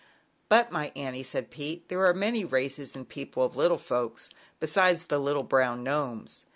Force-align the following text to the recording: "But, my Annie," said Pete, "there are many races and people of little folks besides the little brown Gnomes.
"But, 0.49 0.71
my 0.71 0.91
Annie," 0.95 1.21
said 1.21 1.51
Pete, 1.51 1.87
"there 1.87 2.03
are 2.07 2.13
many 2.15 2.43
races 2.43 2.95
and 2.95 3.07
people 3.07 3.43
of 3.43 3.55
little 3.55 3.77
folks 3.77 4.31
besides 4.59 5.03
the 5.03 5.19
little 5.19 5.43
brown 5.43 5.83
Gnomes. 5.83 6.43